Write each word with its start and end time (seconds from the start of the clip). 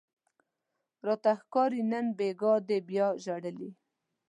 راته 1.07 1.31
ښکاري 1.41 1.81
نن 1.91 2.05
بیګاه 2.17 2.59
دې 2.67 2.77
بیا 2.89 3.07
ژړلي 3.23 3.69